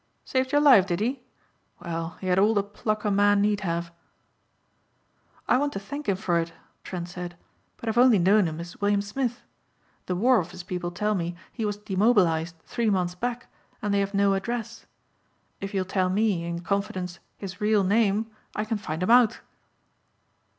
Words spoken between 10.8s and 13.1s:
tell me he was demobilized three